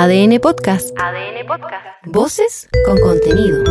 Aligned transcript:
ADN 0.00 0.38
Podcast. 0.38 0.90
ADN 0.96 1.44
Podcast. 1.44 1.84
Voces 2.04 2.68
con 2.86 3.00
contenido. 3.00 3.64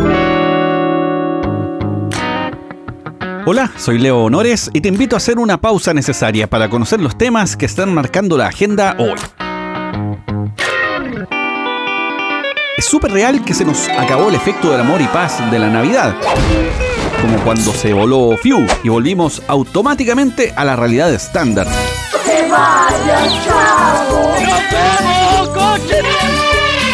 Hola, 3.45 3.71
soy 3.77 3.97
Leo 3.97 4.25
Honores 4.25 4.69
y 4.73 4.81
te 4.81 4.89
invito 4.89 5.15
a 5.15 5.19
hacer 5.19 5.39
una 5.39 5.61
pausa 5.61 5.93
necesaria 5.93 6.49
para 6.49 6.69
conocer 6.69 6.99
los 6.99 7.17
temas 7.17 7.55
que 7.55 7.65
están 7.65 7.93
marcando 7.93 8.37
la 8.37 8.47
agenda 8.47 8.97
hoy. 8.99 9.17
Es 12.77 12.83
súper 12.83 13.13
real 13.13 13.45
que 13.45 13.53
se 13.53 13.63
nos 13.63 13.87
acabó 13.87 14.27
el 14.27 14.35
efecto 14.35 14.69
del 14.69 14.81
amor 14.81 14.99
y 14.99 15.07
paz 15.07 15.49
de 15.49 15.59
la 15.59 15.69
Navidad. 15.69 16.13
Como 17.21 17.41
cuando 17.45 17.71
se 17.71 17.93
voló 17.93 18.35
Fiu 18.35 18.67
y 18.83 18.89
volvimos 18.89 19.41
automáticamente 19.47 20.53
a 20.57 20.65
la 20.65 20.75
realidad 20.75 21.13
estándar. 21.13 21.67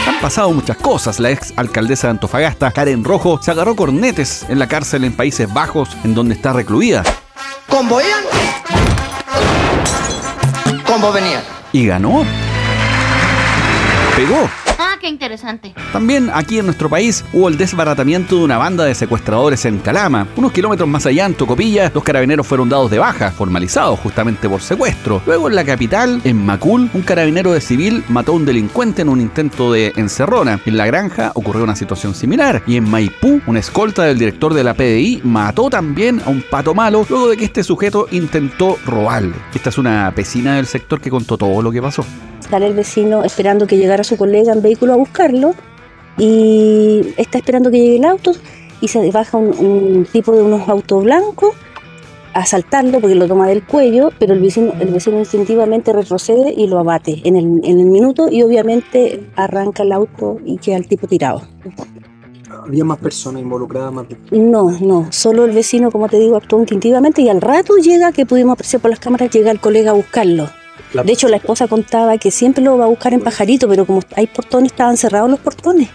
Han 0.08 0.20
pasado 0.22 0.52
muchas 0.52 0.78
cosas. 0.78 1.20
La 1.20 1.32
ex 1.32 1.54
alcaldesa 1.56 2.08
de 2.08 2.12
Antofagasta, 2.12 2.72
Karen 2.72 3.04
Rojo, 3.04 3.40
se 3.42 3.52
agarró 3.52 3.76
cornetes 3.76 4.46
en 4.50 4.60
la 4.60 4.68
cárcel 4.68 5.04
en 5.04 5.14
Países 5.14 5.52
Bajos, 5.52 5.90
en 6.04 6.16
donde 6.16 6.36
está 6.36 6.54
recluida. 6.54 7.04
¿Combo 7.70 8.00
iban? 8.02 8.24
¿Combo 10.86 11.12
venían? 11.12 11.44
Y 11.72 11.88
ganó. 11.88 12.26
Pegó. 14.16 14.50
Qué 15.04 15.10
interesante. 15.10 15.74
También 15.92 16.32
aquí 16.34 16.60
en 16.60 16.66
nuestro 16.66 16.90
país 16.90 17.26
hubo 17.34 17.50
el 17.50 17.58
desbaratamiento 17.58 18.38
de 18.38 18.46
una 18.46 18.58
banda 18.58 18.86
de 18.86 18.96
secuestradores 18.96 19.66
en 19.66 19.80
Calama. 19.80 20.30
Unos 20.38 20.54
kilómetros 20.54 20.88
más 20.88 21.06
allá, 21.06 21.26
en 21.26 21.34
Tocopilla, 21.34 21.92
los 21.94 22.06
carabineros 22.06 22.48
fueron 22.48 22.70
dados 22.70 22.90
de 22.90 23.00
baja, 23.00 23.30
formalizados 23.30 24.00
justamente 24.00 24.48
por 24.48 24.62
secuestro. 24.62 25.22
Luego 25.26 25.50
en 25.50 25.56
la 25.56 25.66
capital, 25.66 26.22
en 26.24 26.46
Macul, 26.46 26.90
un 26.94 27.02
carabinero 27.02 27.52
de 27.52 27.60
civil 27.60 28.02
mató 28.08 28.32
a 28.32 28.36
un 28.36 28.46
delincuente 28.46 29.02
en 29.02 29.10
un 29.10 29.20
intento 29.20 29.74
de 29.74 29.92
encerrona. 29.98 30.62
En 30.66 30.78
la 30.78 30.86
granja 30.86 31.34
ocurrió 31.36 31.66
una 31.66 31.76
situación 31.76 32.16
similar. 32.16 32.64
Y 32.66 32.78
en 32.78 32.90
Maipú, 32.90 33.42
una 33.46 33.60
escolta 33.60 34.04
del 34.04 34.18
director 34.18 34.54
de 34.54 34.64
la 34.64 34.74
PDI 34.74 35.20
mató 35.26 35.70
también 35.70 36.22
a 36.26 36.30
un 36.30 36.42
pato 36.50 36.74
malo 36.74 37.06
luego 37.10 37.28
de 37.28 37.36
que 37.36 37.44
este 37.44 37.66
sujeto 37.66 38.08
intentó 38.12 38.78
robarle. 38.86 39.36
Esta 39.54 39.68
es 39.68 39.78
una 39.78 40.10
vecina 40.12 40.56
del 40.56 40.66
sector 40.66 41.02
que 41.02 41.10
contó 41.10 41.38
todo 41.38 41.62
lo 41.62 41.74
que 41.74 41.82
pasó. 41.82 42.06
Sale 42.50 42.68
el 42.68 42.74
vecino 42.74 43.24
esperando 43.24 43.66
que 43.68 43.78
llegara 43.78 44.04
su 44.04 44.16
colega 44.18 44.54
en 44.54 44.62
vehículo 44.62 44.94
a 44.94 44.96
buscarlo 44.98 45.54
y 46.18 47.14
está 47.18 47.38
esperando 47.40 47.72
que 47.72 47.80
llegue 47.80 47.96
el 47.98 48.06
auto 48.06 48.32
y 48.82 48.88
se 48.88 49.10
baja 49.12 49.38
un, 49.38 49.48
un 49.66 50.06
tipo 50.12 50.32
de 50.34 50.44
unos 50.44 50.68
autos 50.70 51.04
blancos 51.04 51.52
a 52.34 52.40
asaltarlo 52.42 53.00
porque 53.00 53.16
lo 53.16 53.28
toma 53.28 53.48
del 53.48 53.64
cuello, 53.64 54.10
pero 54.20 54.34
el 54.34 54.40
vecino, 54.42 54.74
el 54.80 54.90
vecino 54.90 55.20
instintivamente 55.20 55.94
retrocede 55.94 56.54
y 56.56 56.68
lo 56.68 56.80
abate 56.80 57.22
en 57.24 57.36
el, 57.36 57.46
en 57.64 57.80
el 57.80 57.86
minuto 57.86 58.28
y 58.30 58.42
obviamente 58.44 59.28
arranca 59.36 59.84
el 59.84 59.92
auto 59.92 60.40
y 60.46 60.58
queda 60.58 60.78
el 60.78 60.88
tipo 60.88 61.08
tirado. 61.08 61.42
Había 62.66 62.86
más 62.86 62.98
personas 63.00 63.42
involucradas, 63.42 63.92
más 63.94 64.06
de- 64.08 64.18
No, 64.40 64.72
no, 64.80 65.08
solo 65.12 65.46
el 65.46 65.52
vecino, 65.52 65.92
como 65.92 66.08
te 66.10 66.18
digo, 66.20 66.36
actuó 66.36 66.60
instintivamente 66.60 67.22
y 67.22 67.30
al 67.30 67.42
rato 67.42 67.76
llega, 67.78 68.12
que 68.12 68.26
pudimos 68.26 68.54
apreciar 68.54 68.82
por 68.82 68.90
las 68.92 69.00
cámaras, 69.00 69.30
llega 69.32 69.52
el 69.52 69.60
colega 69.60 69.92
a 69.92 69.94
buscarlo. 69.96 70.48
La- 70.94 71.04
De 71.04 71.12
hecho, 71.14 71.28
la 71.28 71.38
esposa 71.38 71.68
contaba 71.68 72.18
que 72.18 72.32
siempre 72.32 72.64
lo 72.64 72.78
va 72.78 72.86
a 72.86 72.88
buscar 72.88 73.14
en 73.14 73.22
Pajarito, 73.22 73.68
pero 73.68 73.86
como 73.86 74.02
hay 74.16 74.28
portones, 74.28 74.72
estaban 74.72 74.98
cerrados 74.98 75.30
los 75.30 75.40
portones. 75.40 75.90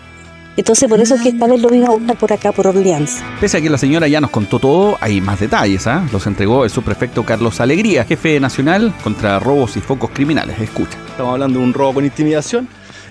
Entonces, 0.57 0.89
por 0.89 1.01
eso 1.01 1.15
es 1.15 1.23
que 1.23 1.29
esta 1.29 1.47
vez 1.47 1.61
lo 1.63 1.69
vino 1.69 1.87
a 1.87 1.91
buscar 1.91 2.19
por 2.19 2.33
acá, 2.33 2.51
por 2.51 2.67
Orleans. 2.67 3.19
Pese 3.41 3.59
a 3.59 3.61
que 3.61 3.71
la 3.71 3.79
señora 3.79 4.09
ya 4.09 4.21
nos 4.21 4.31
contó 4.31 4.59
todo, 4.59 4.99
hay 5.01 5.21
más 5.21 5.39
detalles, 5.39 5.87
¿ah? 5.87 6.05
Los 6.13 6.27
entregó 6.27 6.65
el 6.65 6.71
subprefecto 6.71 7.25
Carlos 7.25 7.61
Alegría, 7.61 8.05
jefe 8.05 8.41
nacional 8.41 8.93
contra 9.05 9.39
robos 9.39 9.77
y 9.77 9.81
focos 9.81 10.11
criminales. 10.11 10.59
Escucha. 10.61 10.99
Estamos 11.11 11.35
hablando 11.35 11.61
de 11.61 11.65
un 11.65 11.73
robo 11.73 11.95
con 11.95 12.05
intimidación. 12.05 12.67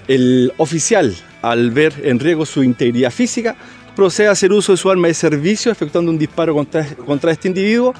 El 0.09 0.51
oficial, 0.57 1.15
al 1.41 1.71
ver 1.71 1.93
en 2.03 2.19
riesgo 2.19 2.45
su 2.45 2.63
integridad 2.63 3.11
física, 3.11 3.55
procede 3.95 4.27
a 4.27 4.31
hacer 4.31 4.51
uso 4.51 4.73
de 4.73 4.77
su 4.77 4.91
arma 4.91 5.07
de 5.07 5.13
servicio, 5.13 5.71
efectuando 5.71 6.11
un 6.11 6.17
disparo 6.19 6.53
contra, 6.53 6.85
contra 7.05 7.31
este 7.31 7.47
individuo. 7.47 7.93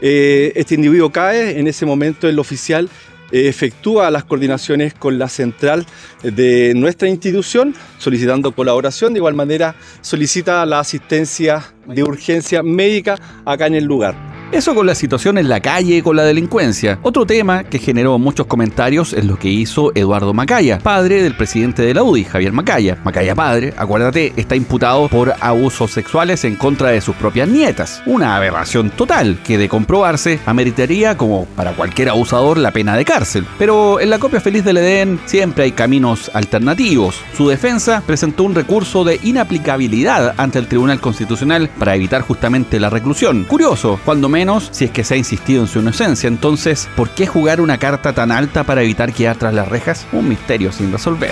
Eh, 0.00 0.52
este 0.56 0.74
individuo 0.76 1.10
cae, 1.10 1.58
en 1.58 1.66
ese 1.66 1.84
momento 1.84 2.26
el 2.26 2.38
oficial 2.38 2.88
efectúa 3.30 4.10
las 4.10 4.24
coordinaciones 4.24 4.94
con 4.94 5.18
la 5.18 5.28
central 5.28 5.86
de 6.22 6.72
nuestra 6.74 7.08
institución, 7.08 7.74
solicitando 7.98 8.52
colaboración. 8.52 9.12
De 9.12 9.18
igual 9.18 9.34
manera, 9.34 9.74
solicita 10.00 10.64
la 10.66 10.80
asistencia 10.80 11.74
de 11.86 12.02
urgencia 12.02 12.62
médica 12.62 13.18
acá 13.44 13.66
en 13.66 13.74
el 13.74 13.84
lugar. 13.84 14.33
Eso 14.52 14.74
con 14.74 14.86
la 14.86 14.94
situación 14.94 15.38
en 15.38 15.48
la 15.48 15.60
calle, 15.60 16.02
con 16.02 16.16
la 16.16 16.22
delincuencia. 16.22 16.98
Otro 17.02 17.26
tema 17.26 17.64
que 17.64 17.78
generó 17.78 18.18
muchos 18.18 18.46
comentarios 18.46 19.12
es 19.12 19.24
lo 19.24 19.36
que 19.36 19.48
hizo 19.48 19.90
Eduardo 19.94 20.32
Macaya, 20.32 20.78
padre 20.78 21.22
del 21.22 21.36
presidente 21.36 21.82
de 21.82 21.94
la 21.94 22.02
UDI, 22.02 22.24
Javier 22.24 22.52
Macaya. 22.52 22.98
Macaya 23.04 23.34
padre, 23.34 23.74
acuérdate, 23.76 24.32
está 24.36 24.54
imputado 24.54 25.08
por 25.08 25.34
abusos 25.40 25.90
sexuales 25.90 26.44
en 26.44 26.56
contra 26.56 26.90
de 26.90 27.00
sus 27.00 27.16
propias 27.16 27.48
nietas. 27.48 28.02
Una 28.06 28.36
aberración 28.36 28.90
total 28.90 29.38
que 29.44 29.58
de 29.58 29.68
comprobarse 29.68 30.38
ameritaría 30.46 31.16
como 31.16 31.46
para 31.56 31.72
cualquier 31.72 32.10
abusador 32.10 32.58
la 32.58 32.70
pena 32.70 32.96
de 32.96 33.04
cárcel. 33.04 33.46
Pero 33.58 33.98
en 33.98 34.10
la 34.10 34.18
copia 34.18 34.40
feliz 34.40 34.64
del 34.64 34.76
Edén 34.76 35.18
siempre 35.26 35.64
hay 35.64 35.72
caminos 35.72 36.30
alternativos. 36.34 37.20
Su 37.36 37.48
defensa 37.48 38.02
presentó 38.06 38.44
un 38.44 38.54
recurso 38.54 39.04
de 39.04 39.18
inaplicabilidad 39.22 40.34
ante 40.36 40.58
el 40.58 40.68
Tribunal 40.68 41.00
Constitucional 41.00 41.68
para 41.78 41.94
evitar 41.94 42.22
justamente 42.22 42.78
la 42.78 42.90
reclusión. 42.90 43.44
Curioso, 43.44 43.98
cuando 44.04 44.28
menos 44.34 44.68
si 44.72 44.86
es 44.86 44.90
que 44.90 45.04
se 45.04 45.14
ha 45.14 45.16
insistido 45.16 45.62
en 45.62 45.68
su 45.68 45.78
inocencia. 45.78 46.26
Entonces, 46.26 46.88
¿por 46.96 47.10
qué 47.10 47.24
jugar 47.24 47.60
una 47.60 47.78
carta 47.78 48.12
tan 48.12 48.32
alta 48.32 48.64
para 48.64 48.82
evitar 48.82 49.12
quedar 49.12 49.36
tras 49.36 49.54
las 49.54 49.68
rejas? 49.68 50.08
Un 50.12 50.28
misterio 50.28 50.72
sin 50.72 50.90
resolver. 50.90 51.30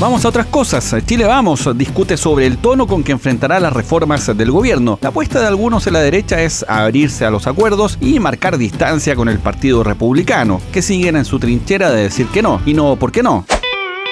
Vamos 0.00 0.24
a 0.24 0.30
otras 0.30 0.46
cosas. 0.46 0.96
Chile 1.04 1.26
Vamos 1.26 1.68
discute 1.76 2.16
sobre 2.16 2.46
el 2.46 2.56
tono 2.56 2.86
con 2.86 3.04
que 3.04 3.12
enfrentará 3.12 3.60
las 3.60 3.74
reformas 3.74 4.34
del 4.34 4.50
gobierno. 4.50 4.98
La 5.02 5.10
apuesta 5.10 5.40
de 5.40 5.46
algunos 5.46 5.86
en 5.86 5.92
la 5.92 6.00
derecha 6.00 6.40
es 6.40 6.64
abrirse 6.66 7.26
a 7.26 7.30
los 7.30 7.46
acuerdos 7.46 7.98
y 8.00 8.18
marcar 8.18 8.56
distancia 8.56 9.14
con 9.14 9.28
el 9.28 9.40
Partido 9.40 9.84
Republicano, 9.84 10.60
que 10.72 10.80
siguen 10.80 11.16
en 11.16 11.26
su 11.26 11.38
trinchera 11.38 11.90
de 11.90 12.04
decir 12.04 12.28
que 12.28 12.40
no. 12.40 12.62
Y 12.64 12.72
no 12.72 12.96
porque 12.96 13.22
no. 13.22 13.44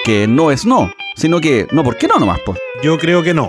Que 0.04 0.28
no 0.28 0.50
es 0.50 0.66
no, 0.66 0.92
sino 1.16 1.40
que 1.40 1.66
no 1.72 1.82
porque 1.82 2.06
no 2.06 2.18
nomás, 2.18 2.40
pues. 2.44 2.58
Yo 2.82 2.98
creo 2.98 3.22
que 3.22 3.32
no. 3.32 3.48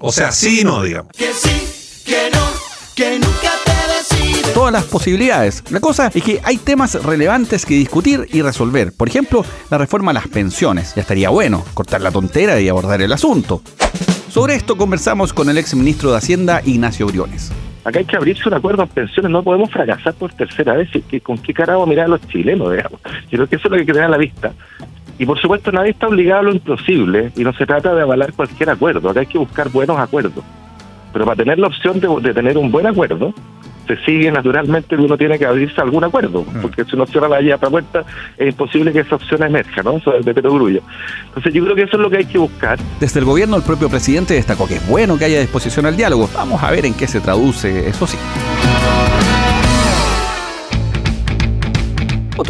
O 0.00 0.12
sea, 0.12 0.32
sí 0.32 0.60
y 0.60 0.64
no, 0.64 0.82
digamos. 0.82 1.12
todas 4.54 4.72
las 4.72 4.84
posibilidades. 4.84 5.62
La 5.70 5.80
cosa 5.80 6.10
es 6.12 6.22
que 6.22 6.40
hay 6.42 6.56
temas 6.56 7.02
relevantes 7.04 7.64
que 7.64 7.74
discutir 7.74 8.26
y 8.32 8.42
resolver. 8.42 8.92
Por 8.92 9.08
ejemplo, 9.08 9.44
la 9.70 9.78
reforma 9.78 10.10
a 10.10 10.14
las 10.14 10.28
pensiones. 10.28 10.94
Ya 10.94 11.02
estaría 11.02 11.30
bueno 11.30 11.64
cortar 11.74 12.00
la 12.00 12.10
tontera 12.10 12.60
y 12.60 12.68
abordar 12.68 13.00
el 13.00 13.12
asunto. 13.12 13.62
Sobre 14.28 14.54
esto 14.54 14.76
conversamos 14.76 15.32
con 15.32 15.48
el 15.50 15.58
ex 15.58 15.74
ministro 15.74 16.10
de 16.10 16.18
Hacienda, 16.18 16.62
Ignacio 16.64 17.06
Briones. 17.06 17.50
Acá 17.84 17.98
hay 18.00 18.04
que 18.04 18.16
abrirse 18.16 18.46
un 18.46 18.54
acuerdo 18.54 18.82
en 18.82 18.88
pensiones, 18.90 19.30
no 19.30 19.42
podemos 19.42 19.70
fracasar 19.70 20.12
por 20.14 20.32
tercera 20.34 20.74
vez. 20.74 20.88
¿Y 20.94 21.00
qué- 21.02 21.20
¿Con 21.20 21.38
qué 21.38 21.54
cara 21.54 21.72
vamos 21.74 21.86
a 21.86 21.90
mirar 21.90 22.04
a 22.06 22.08
los 22.08 22.20
chilenos, 22.28 22.70
digamos? 22.72 23.00
Yo 23.30 23.38
creo 23.38 23.46
que 23.48 23.56
eso 23.56 23.68
es 23.68 23.70
lo 23.70 23.76
que 23.76 23.80
hay 23.80 23.86
que 23.86 23.92
tener 23.92 24.06
a 24.06 24.10
la 24.10 24.18
vista. 24.18 24.52
Y 25.20 25.26
por 25.26 25.38
supuesto 25.38 25.70
nadie 25.70 25.90
está 25.90 26.08
obligado 26.08 26.40
a 26.40 26.44
lo 26.44 26.52
imposible 26.52 27.30
y 27.36 27.44
no 27.44 27.52
se 27.52 27.66
trata 27.66 27.94
de 27.94 28.00
avalar 28.00 28.32
cualquier 28.32 28.70
acuerdo, 28.70 29.10
acá 29.10 29.20
hay 29.20 29.26
que 29.26 29.36
buscar 29.36 29.68
buenos 29.68 29.98
acuerdos. 29.98 30.42
Pero 31.12 31.26
para 31.26 31.36
tener 31.36 31.58
la 31.58 31.66
opción 31.66 32.00
de, 32.00 32.08
de 32.22 32.32
tener 32.32 32.56
un 32.56 32.72
buen 32.72 32.86
acuerdo, 32.86 33.34
se 33.86 33.98
sigue 34.06 34.32
naturalmente 34.32 34.96
que 34.96 35.02
uno 35.02 35.18
tiene 35.18 35.38
que 35.38 35.44
abrirse 35.44 35.78
a 35.78 35.84
algún 35.84 36.04
acuerdo, 36.04 36.46
porque 36.62 36.86
si 36.86 36.96
uno 36.96 37.04
cierra 37.04 37.28
la 37.28 37.42
llave 37.42 37.58
para 37.58 37.70
puerta 37.70 38.04
es 38.38 38.48
imposible 38.48 38.94
que 38.94 39.00
esa 39.00 39.16
opción 39.16 39.42
emerja, 39.42 39.82
¿no? 39.82 39.98
Eso 39.98 40.14
es 40.14 40.24
de 40.24 40.32
perogrullo. 40.32 40.80
Entonces 41.26 41.52
yo 41.52 41.64
creo 41.64 41.76
que 41.76 41.82
eso 41.82 41.96
es 41.98 42.02
lo 42.02 42.08
que 42.08 42.16
hay 42.16 42.24
que 42.24 42.38
buscar. 42.38 42.78
Desde 42.98 43.20
el 43.20 43.26
gobierno, 43.26 43.56
el 43.56 43.62
propio 43.62 43.90
presidente 43.90 44.32
destacó 44.32 44.66
que 44.66 44.76
es 44.76 44.88
bueno 44.88 45.18
que 45.18 45.26
haya 45.26 45.38
disposición 45.38 45.84
al 45.84 45.98
diálogo. 45.98 46.30
Vamos 46.32 46.62
a 46.62 46.70
ver 46.70 46.86
en 46.86 46.94
qué 46.94 47.06
se 47.06 47.20
traduce, 47.20 47.90
eso 47.90 48.06
sí. 48.06 48.16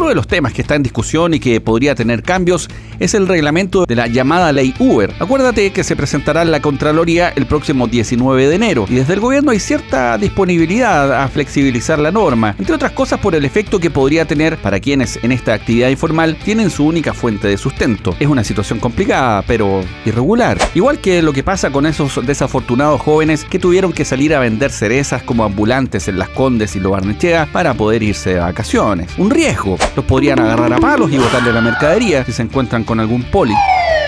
Otro 0.01 0.09
de 0.09 0.15
los 0.15 0.29
temas 0.29 0.55
que 0.55 0.63
está 0.63 0.77
en 0.77 0.83
discusión 0.83 1.35
y 1.35 1.41
que 1.41 1.61
podría 1.61 1.95
tener 1.95 2.23
cambios 2.23 2.71
es 3.01 3.13
el 3.13 3.29
reglamento 3.29 3.85
de 3.85 3.97
la 3.97 4.07
llamada 4.07 4.51
ley 4.51 4.75
Uber. 4.79 5.13
Acuérdate 5.19 5.73
que 5.73 5.85
se 5.85 5.95
presentará 5.95 6.41
en 6.41 6.51
la 6.51 6.63
Contraloría 6.63 7.29
el 7.29 7.45
próximo 7.45 7.87
19 7.87 8.49
de 8.49 8.55
enero 8.55 8.87
y 8.89 8.95
desde 8.95 9.13
el 9.13 9.21
gobierno 9.21 9.51
hay 9.51 9.61
cierta 9.61 10.17
disponibilidad 10.17 11.23
a 11.23 11.29
flexibilizar 11.29 11.99
la 11.99 12.11
norma, 12.11 12.55
entre 12.59 12.75
otras 12.75 12.93
cosas 12.93 13.21
por 13.21 13.35
el 13.35 13.45
efecto 13.45 13.79
que 13.79 13.91
podría 13.91 14.25
tener 14.25 14.57
para 14.57 14.81
quienes 14.81 15.23
en 15.23 15.33
esta 15.33 15.53
actividad 15.53 15.91
informal 15.91 16.35
tienen 16.45 16.71
su 16.71 16.87
única 16.87 17.13
fuente 17.13 17.49
de 17.49 17.59
sustento. 17.59 18.17
Es 18.19 18.27
una 18.27 18.43
situación 18.43 18.79
complicada, 18.81 19.43
pero 19.47 19.83
irregular. 20.07 20.57
Igual 20.75 21.01
que 21.01 21.21
lo 21.21 21.35
que 21.35 21.43
pasa 21.43 21.71
con 21.71 21.85
esos 21.85 22.27
desafortunados 22.27 23.03
jóvenes 23.03 23.45
que 23.45 23.59
tuvieron 23.59 23.93
que 23.93 24.07
salir 24.07 24.35
a 24.35 24.41
vender 24.41 24.71
cerezas 24.71 25.23
como 25.23 25.45
ambulantes 25.45 26.09
en 26.09 26.19
Las 26.19 26.31
Condes 26.31 26.75
y 26.75 26.81
Lo 26.81 26.93
Barnechea 26.93 27.51
para 27.53 27.75
poder 27.75 28.03
irse 28.03 28.31
de 28.31 28.41
vacaciones. 28.41 29.11
Un 29.19 29.29
riesgo. 29.29 29.77
Los 29.97 30.05
podrían 30.05 30.39
agarrar 30.41 30.73
a 30.73 30.79
palos 30.79 31.11
y 31.13 31.19
botarle 31.19 31.53
la 31.53 31.61
mercadería 31.61 32.25
si 32.25 32.33
se 32.33 32.43
encuentran 32.43 32.85
con 32.85 33.01
algún 33.01 33.23
poli. 33.25 33.55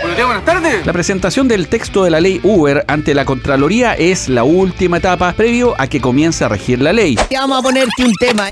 buenas 0.03 0.45
tardes. 0.45 0.87
La 0.87 0.93
presentación 0.93 1.49
del 1.49 1.69
texto 1.69 2.05
de 2.05 2.11
la 2.11 2.21
ley 2.21 2.41
Uber 2.43 2.85
ante 2.89 3.15
la 3.15 3.25
Contraloría 3.25 3.95
es 3.95 4.29
la 4.29 4.45
última 4.45 4.99
etapa 4.99 5.33
previo 5.33 5.75
a 5.79 5.87
que 5.87 6.01
comience 6.01 6.45
a 6.45 6.49
regir 6.49 6.81
la 6.81 6.93
ley. 6.93 7.17
Vamos 7.31 7.59
a 7.59 7.63
ponerte 7.63 8.05
un 8.05 8.13
tema. 8.15 8.49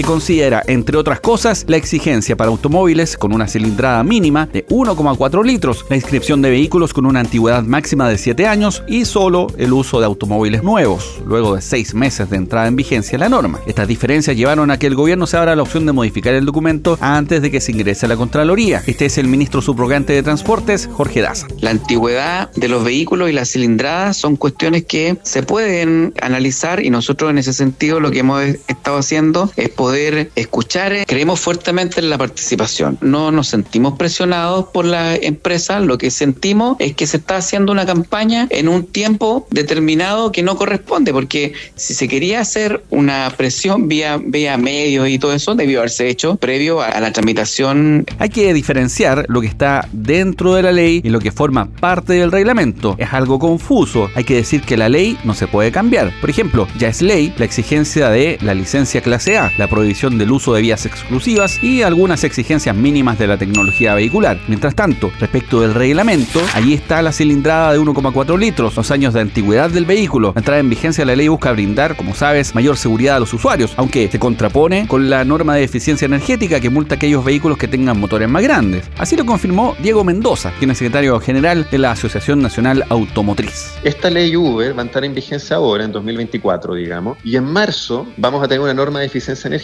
Que 0.00 0.06
considera, 0.06 0.62
entre 0.66 0.96
otras 0.96 1.20
cosas, 1.20 1.66
la 1.68 1.76
exigencia 1.76 2.34
para 2.34 2.50
automóviles 2.50 3.18
con 3.18 3.34
una 3.34 3.46
cilindrada 3.46 4.02
mínima 4.02 4.46
de 4.46 4.66
1,4 4.68 5.44
litros, 5.44 5.84
la 5.90 5.96
inscripción 5.96 6.40
de 6.40 6.48
vehículos 6.48 6.94
con 6.94 7.04
una 7.04 7.20
antigüedad 7.20 7.62
máxima 7.64 8.08
de 8.08 8.16
7 8.16 8.46
años 8.46 8.82
y 8.88 9.04
solo 9.04 9.48
el 9.58 9.74
uso 9.74 10.00
de 10.00 10.06
automóviles 10.06 10.62
nuevos, 10.62 11.20
luego 11.26 11.54
de 11.54 11.60
6 11.60 11.94
meses 11.94 12.30
de 12.30 12.38
entrada 12.38 12.66
en 12.66 12.76
vigencia 12.76 13.18
la 13.18 13.28
norma. 13.28 13.60
Estas 13.66 13.88
diferencias 13.88 14.38
llevaron 14.38 14.70
a 14.70 14.78
que 14.78 14.86
el 14.86 14.94
gobierno 14.94 15.26
se 15.26 15.36
abra 15.36 15.54
la 15.54 15.62
opción 15.62 15.84
de 15.84 15.92
modificar 15.92 16.32
el 16.32 16.46
documento 16.46 16.96
antes 17.02 17.42
de 17.42 17.50
que 17.50 17.60
se 17.60 17.72
ingrese 17.72 18.06
a 18.06 18.08
la 18.08 18.16
Contraloría. 18.16 18.82
Este 18.86 19.04
es 19.04 19.18
el 19.18 19.28
ministro 19.28 19.60
subrogante 19.60 20.14
de 20.14 20.22
Transportes, 20.22 20.88
Jorge 20.90 21.20
Daza. 21.20 21.46
La 21.60 21.72
antigüedad 21.72 22.50
de 22.52 22.68
los 22.68 22.84
vehículos 22.84 23.28
y 23.28 23.34
la 23.34 23.44
cilindrada 23.44 24.14
son 24.14 24.36
cuestiones 24.36 24.86
que 24.86 25.18
se 25.24 25.42
pueden 25.42 26.14
analizar 26.22 26.82
y 26.82 26.88
nosotros 26.88 27.30
en 27.30 27.36
ese 27.36 27.52
sentido 27.52 28.00
lo 28.00 28.10
que 28.10 28.20
hemos 28.20 28.42
estado 28.42 28.96
haciendo 28.96 29.52
es 29.56 29.68
poder 29.68 29.89
escuchar. 29.94 31.04
Creemos 31.06 31.40
fuertemente 31.40 32.00
en 32.00 32.10
la 32.10 32.18
participación. 32.18 32.98
No 33.00 33.30
nos 33.30 33.48
sentimos 33.48 33.96
presionados 33.98 34.66
por 34.72 34.84
la 34.84 35.16
empresa. 35.16 35.80
Lo 35.80 35.98
que 35.98 36.10
sentimos 36.10 36.76
es 36.78 36.94
que 36.94 37.06
se 37.06 37.18
está 37.18 37.36
haciendo 37.36 37.72
una 37.72 37.86
campaña 37.86 38.46
en 38.50 38.68
un 38.68 38.86
tiempo 38.86 39.46
determinado 39.50 40.32
que 40.32 40.42
no 40.42 40.56
corresponde, 40.56 41.12
porque 41.12 41.52
si 41.76 41.94
se 41.94 42.08
quería 42.08 42.40
hacer 42.40 42.82
una 42.90 43.32
presión 43.36 43.88
vía, 43.88 44.18
vía 44.22 44.56
medios 44.56 45.08
y 45.08 45.18
todo 45.18 45.32
eso, 45.32 45.54
debió 45.54 45.80
haberse 45.80 46.08
hecho 46.08 46.36
previo 46.36 46.80
a 46.80 47.00
la 47.00 47.12
tramitación. 47.12 48.06
Hay 48.18 48.30
que 48.30 48.52
diferenciar 48.54 49.26
lo 49.28 49.40
que 49.40 49.46
está 49.46 49.88
dentro 49.92 50.54
de 50.54 50.62
la 50.62 50.72
ley 50.72 51.00
y 51.04 51.08
lo 51.08 51.20
que 51.20 51.32
forma 51.32 51.66
parte 51.66 52.14
del 52.14 52.32
reglamento. 52.32 52.96
Es 52.98 53.12
algo 53.12 53.38
confuso. 53.38 54.10
Hay 54.14 54.24
que 54.24 54.34
decir 54.34 54.62
que 54.62 54.76
la 54.76 54.88
ley 54.88 55.18
no 55.24 55.34
se 55.34 55.46
puede 55.46 55.72
cambiar. 55.72 56.12
Por 56.20 56.30
ejemplo, 56.30 56.68
ya 56.78 56.88
es 56.88 57.02
ley 57.02 57.32
la 57.38 57.44
exigencia 57.44 58.10
de 58.10 58.38
la 58.42 58.54
licencia 58.54 59.00
clase 59.00 59.38
A, 59.38 59.52
la 59.58 59.68
prohibición 59.80 60.18
del 60.18 60.30
uso 60.30 60.52
de 60.52 60.60
vías 60.60 60.84
exclusivas 60.84 61.62
y 61.62 61.80
algunas 61.80 62.22
exigencias 62.22 62.76
mínimas 62.76 63.18
de 63.18 63.26
la 63.26 63.38
tecnología 63.38 63.94
vehicular. 63.94 64.38
Mientras 64.46 64.74
tanto, 64.74 65.10
respecto 65.18 65.62
del 65.62 65.72
reglamento, 65.72 66.38
allí 66.52 66.74
está 66.74 67.00
la 67.00 67.12
cilindrada 67.12 67.72
de 67.72 67.80
1,4 67.80 68.38
litros, 68.38 68.76
los 68.76 68.90
años 68.90 69.14
de 69.14 69.22
antigüedad 69.22 69.70
del 69.70 69.86
vehículo. 69.86 70.32
La 70.34 70.40
entrada 70.40 70.60
en 70.60 70.68
vigencia 70.68 71.00
de 71.00 71.06
la 71.06 71.16
ley 71.16 71.28
busca 71.28 71.52
brindar, 71.52 71.96
como 71.96 72.14
sabes, 72.14 72.54
mayor 72.54 72.76
seguridad 72.76 73.16
a 73.16 73.20
los 73.20 73.32
usuarios, 73.32 73.72
aunque 73.78 74.10
se 74.10 74.18
contrapone 74.18 74.86
con 74.86 75.08
la 75.08 75.24
norma 75.24 75.54
de 75.54 75.64
eficiencia 75.64 76.04
energética 76.04 76.60
que 76.60 76.68
multa 76.68 76.94
a 76.94 76.96
aquellos 76.96 77.24
vehículos 77.24 77.56
que 77.56 77.66
tengan 77.66 77.98
motores 77.98 78.28
más 78.28 78.42
grandes. 78.42 78.84
Así 78.98 79.16
lo 79.16 79.24
confirmó 79.24 79.76
Diego 79.82 80.04
Mendoza, 80.04 80.52
quien 80.58 80.72
es 80.72 80.76
secretario 80.76 81.18
general 81.20 81.66
de 81.70 81.78
la 81.78 81.92
Asociación 81.92 82.42
Nacional 82.42 82.84
Automotriz. 82.90 83.72
Esta 83.82 84.10
ley 84.10 84.36
Uber 84.36 84.76
va 84.76 84.82
a 84.82 84.84
entrar 84.84 85.06
en 85.06 85.14
vigencia 85.14 85.56
ahora, 85.56 85.84
en 85.84 85.92
2024, 85.92 86.74
digamos, 86.74 87.16
y 87.24 87.36
en 87.36 87.44
marzo 87.44 88.06
vamos 88.18 88.44
a 88.44 88.48
tener 88.48 88.60
una 88.60 88.74
norma 88.74 89.00
de 89.00 89.06
eficiencia 89.06 89.48
energética 89.48 89.59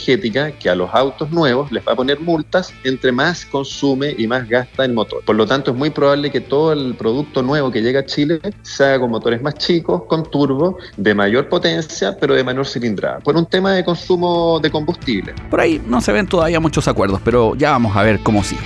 que 0.58 0.70
a 0.70 0.74
los 0.74 0.90
autos 0.92 1.30
nuevos 1.30 1.70
les 1.72 1.86
va 1.86 1.92
a 1.92 1.96
poner 1.96 2.20
multas 2.20 2.72
entre 2.84 3.12
más 3.12 3.44
consume 3.46 4.14
y 4.16 4.26
más 4.26 4.48
gasta 4.48 4.84
el 4.84 4.92
motor. 4.92 5.22
Por 5.24 5.36
lo 5.36 5.46
tanto, 5.46 5.70
es 5.72 5.76
muy 5.76 5.90
probable 5.90 6.30
que 6.30 6.40
todo 6.40 6.72
el 6.72 6.94
producto 6.94 7.42
nuevo 7.42 7.70
que 7.70 7.82
llega 7.82 8.00
a 8.00 8.06
Chile 8.06 8.40
se 8.62 8.84
haga 8.84 9.00
con 9.00 9.10
motores 9.10 9.42
más 9.42 9.54
chicos, 9.54 10.02
con 10.08 10.30
turbo, 10.30 10.78
de 10.96 11.14
mayor 11.14 11.48
potencia, 11.48 12.16
pero 12.18 12.34
de 12.34 12.44
menor 12.44 12.66
cilindrada, 12.66 13.20
por 13.20 13.36
un 13.36 13.46
tema 13.46 13.72
de 13.72 13.84
consumo 13.84 14.60
de 14.60 14.70
combustible. 14.70 15.34
Por 15.50 15.60
ahí 15.60 15.82
no 15.86 16.00
se 16.00 16.12
ven 16.12 16.26
todavía 16.26 16.60
muchos 16.60 16.86
acuerdos, 16.88 17.20
pero 17.24 17.54
ya 17.54 17.70
vamos 17.70 17.96
a 17.96 18.02
ver 18.02 18.20
cómo 18.20 18.42
sigue. 18.42 18.62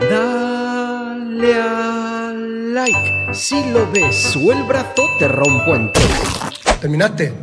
Dale 0.00 1.54
a 1.54 2.32
like 2.34 3.34
si 3.34 3.62
lo 3.72 3.90
ves 3.92 4.36
o 4.36 4.52
el 4.52 4.62
brazo 4.64 5.02
te 5.18 5.28
rompo 5.28 5.74
en 5.74 5.90
¿Terminaste? 6.80 7.34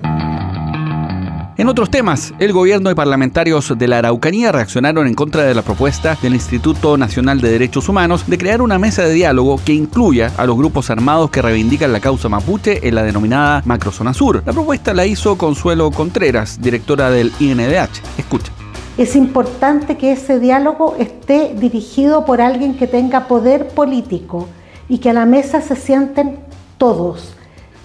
En 1.60 1.68
otros 1.70 1.90
temas, 1.90 2.36
el 2.38 2.54
gobierno 2.54 2.92
y 2.92 2.94
parlamentarios 2.94 3.74
de 3.76 3.88
la 3.88 3.98
Araucanía 3.98 4.52
reaccionaron 4.52 5.08
en 5.08 5.16
contra 5.16 5.42
de 5.42 5.56
la 5.56 5.64
propuesta 5.64 6.16
del 6.22 6.36
Instituto 6.36 6.98
Nacional 6.98 7.42
de 7.42 7.50
Derechos 7.50 7.90
Humanos 7.90 8.26
de 8.28 8.38
crear 8.38 8.62
una 8.62 8.78
mesa 8.78 9.02
de 9.02 9.14
diálogo 9.16 9.60
que 9.66 9.74
incluya 9.74 10.32
a 10.38 10.46
los 10.46 10.56
grupos 10.56 10.92
armados 10.92 11.32
que 11.32 11.42
reivindican 11.42 11.92
la 11.92 12.00
causa 12.00 12.30
mapuche 12.30 12.88
en 12.88 12.94
la 12.94 13.02
denominada 13.02 13.64
Macrozona 13.66 14.14
Sur. 14.14 14.44
La 14.46 14.54
propuesta 14.54 14.94
la 14.94 15.08
hizo 15.08 15.36
Consuelo 15.36 15.90
Contreras, 15.90 16.62
directora 16.62 17.10
del 17.10 17.32
INDH. 17.40 18.04
Escucha. 18.20 18.52
Es 19.00 19.16
importante 19.16 19.98
que 19.98 20.12
ese 20.12 20.40
diálogo 20.40 20.96
esté 21.00 21.56
dirigido 21.56 22.24
por 22.24 22.40
alguien 22.40 22.78
que 22.78 22.86
tenga 22.86 23.28
poder 23.28 23.70
político 23.70 24.48
y 24.88 25.00
que 25.00 25.10
a 25.10 25.14
la 25.14 25.26
mesa 25.26 25.62
se 25.62 25.76
sienten 25.76 26.38
todos. 26.78 27.34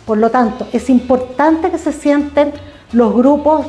Por 0.05 0.19
lo 0.19 0.31
tanto, 0.31 0.69
es 0.75 0.91
importante 0.91 1.71
que 1.71 1.79
se 1.79 1.93
sienten 1.93 2.53
los 2.93 3.15
grupos 3.15 3.67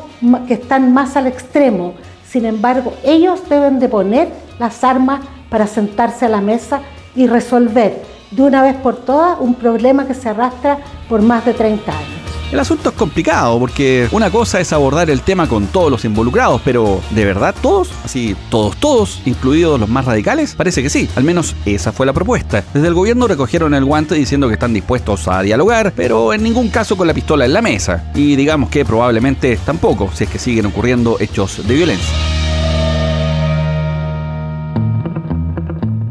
que 0.47 0.55
están 0.55 0.93
más 0.93 1.15
al 1.15 1.27
extremo. 1.27 1.93
Sin 2.27 2.45
embargo, 2.45 2.93
ellos 3.03 3.41
deben 3.49 3.79
de 3.79 3.89
poner 3.89 4.29
las 4.59 4.83
armas 4.83 5.21
para 5.49 5.67
sentarse 5.67 6.25
a 6.25 6.29
la 6.29 6.41
mesa 6.41 6.81
y 7.15 7.27
resolver 7.27 8.01
de 8.31 8.41
una 8.41 8.63
vez 8.63 8.75
por 8.75 8.95
todas 8.95 9.39
un 9.39 9.53
problema 9.53 10.07
que 10.07 10.13
se 10.13 10.29
arrastra 10.29 10.79
por 11.07 11.21
más 11.21 11.45
de 11.45 11.53
30 11.53 11.91
años. 11.91 12.22
El 12.53 12.59
asunto 12.59 12.89
es 12.89 12.95
complicado 12.95 13.57
porque 13.57 14.07
una 14.11 14.29
cosa 14.29 14.59
es 14.59 14.71
abordar 14.73 15.09
el 15.09 15.21
tema 15.21 15.49
con 15.49 15.65
todos 15.65 15.89
los 15.89 16.05
involucrados, 16.05 16.61
pero 16.63 17.01
¿de 17.09 17.25
verdad 17.25 17.55
todos? 17.59 17.89
Así, 18.05 18.35
todos, 18.51 18.77
todos, 18.77 19.21
incluidos 19.25 19.79
los 19.79 19.89
más 19.89 20.05
radicales? 20.05 20.53
Parece 20.53 20.83
que 20.83 20.91
sí, 20.91 21.09
al 21.15 21.23
menos 21.23 21.55
esa 21.65 21.91
fue 21.91 22.05
la 22.05 22.13
propuesta. 22.13 22.63
Desde 22.71 22.89
el 22.89 22.93
gobierno 22.93 23.25
recogieron 23.27 23.73
el 23.73 23.83
guante 23.83 24.13
diciendo 24.13 24.49
que 24.49 24.53
están 24.53 24.71
dispuestos 24.71 25.27
a 25.27 25.41
dialogar, 25.41 25.93
pero 25.95 26.31
en 26.31 26.43
ningún 26.43 26.69
caso 26.69 26.95
con 26.95 27.07
la 27.07 27.15
pistola 27.15 27.45
en 27.45 27.53
la 27.53 27.63
mesa. 27.63 28.11
Y 28.13 28.35
digamos 28.35 28.69
que 28.69 28.85
probablemente 28.85 29.57
tampoco, 29.65 30.11
si 30.13 30.25
es 30.25 30.29
que 30.29 30.37
siguen 30.37 30.67
ocurriendo 30.67 31.17
hechos 31.19 31.67
de 31.67 31.73
violencia. 31.73 32.42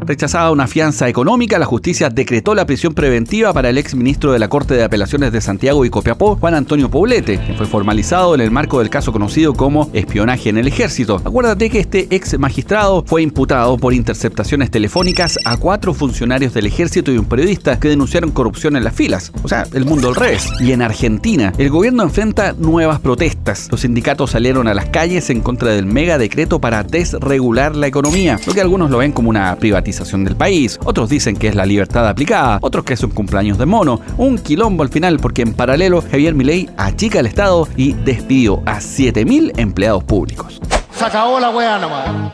Rechazada 0.05 0.51
una 0.51 0.67
fianza 0.67 1.07
económica, 1.07 1.57
la 1.57 1.65
justicia 1.65 2.09
decretó 2.09 2.53
la 2.55 2.65
prisión 2.65 2.93
preventiva 2.93 3.53
para 3.53 3.69
el 3.69 3.77
ex 3.77 3.95
ministro 3.95 4.33
de 4.33 4.39
la 4.39 4.49
Corte 4.49 4.73
de 4.73 4.83
Apelaciones 4.83 5.31
de 5.31 5.39
Santiago 5.39 5.85
y 5.85 5.89
Copiapó, 5.89 6.35
Juan 6.35 6.55
Antonio 6.55 6.89
Poblete, 6.89 7.39
quien 7.39 7.55
fue 7.55 7.67
formalizado 7.67 8.35
en 8.35 8.41
el 8.41 8.51
marco 8.51 8.79
del 8.79 8.89
caso 8.89 9.13
conocido 9.13 9.53
como 9.53 9.89
espionaje 9.93 10.49
en 10.49 10.57
el 10.57 10.67
ejército. 10.67 11.21
Acuérdate 11.23 11.69
que 11.69 11.79
este 11.79 12.07
ex 12.09 12.37
magistrado 12.37 13.05
fue 13.07 13.21
imputado 13.21 13.77
por 13.77 13.93
interceptaciones 13.93 14.71
telefónicas 14.71 15.39
a 15.45 15.55
cuatro 15.55 15.93
funcionarios 15.93 16.53
del 16.53 16.65
ejército 16.65 17.13
y 17.13 17.17
un 17.17 17.25
periodista 17.25 17.79
que 17.79 17.87
denunciaron 17.87 18.31
corrupción 18.31 18.75
en 18.75 18.83
las 18.83 18.93
filas. 18.93 19.31
O 19.41 19.47
sea, 19.47 19.65
el 19.73 19.85
mundo 19.85 20.09
al 20.09 20.15
revés. 20.15 20.49
Y 20.59 20.73
en 20.73 20.81
Argentina, 20.81 21.53
el 21.57 21.69
gobierno 21.69 22.03
enfrenta 22.03 22.51
nuevas 22.51 22.99
protestas. 22.99 23.69
Los 23.71 23.81
sindicatos 23.81 24.31
salieron 24.31 24.67
a 24.67 24.73
las 24.73 24.87
calles 24.87 25.29
en 25.29 25.39
contra 25.39 25.71
del 25.71 25.85
mega 25.85 26.17
decreto 26.17 26.59
para 26.59 26.83
desregular 26.83 27.73
la 27.77 27.87
economía, 27.87 28.37
lo 28.45 28.53
que 28.53 28.59
algunos 28.59 28.91
lo 28.91 28.97
ven 28.97 29.13
como 29.13 29.29
una 29.29 29.55
privatización 29.55 29.92
del 29.99 30.35
país, 30.35 30.79
otros 30.85 31.09
dicen 31.09 31.35
que 31.35 31.47
es 31.47 31.55
la 31.55 31.65
libertad 31.65 32.07
aplicada, 32.07 32.59
otros 32.61 32.83
que 32.83 32.93
es 32.93 33.03
un 33.03 33.11
cumpleaños 33.11 33.57
de 33.57 33.65
mono, 33.65 34.01
un 34.17 34.37
quilombo 34.37 34.83
al 34.83 34.89
final 34.89 35.19
porque 35.19 35.41
en 35.41 35.53
paralelo 35.53 36.01
Javier 36.01 36.33
Milei 36.33 36.69
achica 36.77 37.19
el 37.19 37.25
Estado 37.25 37.67
y 37.75 37.93
despidió 37.93 38.61
a 38.65 38.79
7.000 38.79 39.53
empleados 39.57 40.03
públicos. 40.03 40.59
Se 40.95 41.05
acabó 41.05 41.39
la 41.39 41.49
wea 41.49 41.79
nomás. 41.79 42.33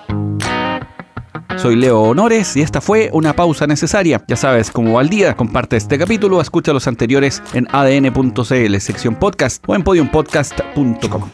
Soy 1.57 1.75
Leo 1.75 2.01
Honores 2.01 2.55
y 2.55 2.61
esta 2.61 2.79
fue 2.79 3.09
una 3.11 3.33
pausa 3.33 3.67
necesaria. 3.67 4.23
Ya 4.27 4.37
sabes, 4.37 4.71
como 4.71 4.93
va 4.93 5.01
al 5.01 5.09
día, 5.09 5.35
comparte 5.35 5.75
este 5.75 5.97
capítulo, 5.97 6.39
escucha 6.39 6.71
los 6.71 6.87
anteriores 6.87 7.43
en 7.53 7.67
adn.cl, 7.71 8.77
sección 8.79 9.15
podcast 9.15 9.61
o 9.67 9.75
en 9.75 9.83
podiumpodcast.com. 9.83 11.29